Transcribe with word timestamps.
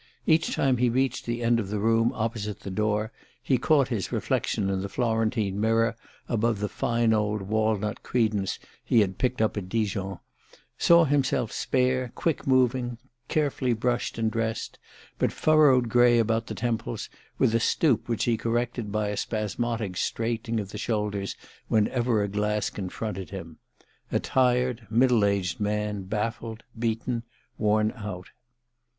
Each 0.25 0.51
time 0.55 0.77
he 0.77 0.89
reached 0.89 1.27
the 1.27 1.43
end 1.43 1.59
of 1.59 1.69
the 1.69 1.77
room 1.77 2.11
opposite 2.15 2.61
the 2.61 2.71
door 2.71 3.11
he 3.39 3.59
caught 3.59 3.89
his 3.89 4.11
reflection 4.11 4.67
in 4.71 4.81
the 4.81 4.89
Florentine 4.89 5.59
mirror 5.61 5.95
above 6.27 6.59
the 6.59 6.67
fine 6.67 7.13
old 7.13 7.43
walnut 7.43 8.01
credence 8.01 8.57
he 8.83 9.01
had 9.01 9.19
picked 9.19 9.43
up 9.43 9.57
at 9.57 9.69
Dijon 9.69 10.17
saw 10.75 11.05
himself 11.05 11.51
spare, 11.51 12.11
quick 12.15 12.47
moving, 12.47 12.97
carefully 13.27 13.73
brushed 13.73 14.17
and 14.17 14.31
dressed, 14.31 14.79
but 15.19 15.31
furrowed, 15.31 15.87
gray 15.87 16.17
about 16.17 16.47
the 16.47 16.55
temples, 16.55 17.07
with 17.37 17.53
a 17.53 17.59
stoop 17.59 18.09
which 18.09 18.23
he 18.23 18.37
corrected 18.37 18.91
by 18.91 19.09
a 19.09 19.15
spasmodic 19.17 19.95
straightening 19.95 20.59
of 20.59 20.69
the 20.71 20.79
shoulders 20.79 21.35
whenever 21.67 22.23
a 22.23 22.27
glass 22.27 22.71
confronted 22.71 23.29
him: 23.29 23.59
a 24.11 24.19
tired 24.19 24.87
middle 24.89 25.23
aged 25.23 25.59
man, 25.59 26.01
baffled, 26.05 26.63
beaten, 26.79 27.21
worn 27.59 27.91
out. 27.95 28.29